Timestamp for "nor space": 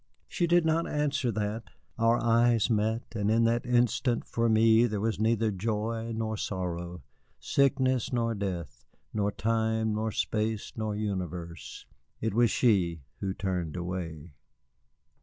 9.93-10.73